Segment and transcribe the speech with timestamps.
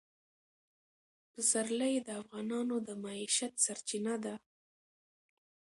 [1.33, 4.35] پسرلی د افغانانو د معیشت سرچینه ده.